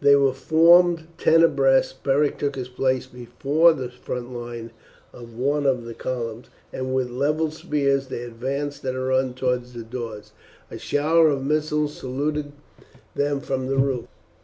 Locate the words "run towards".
9.00-9.72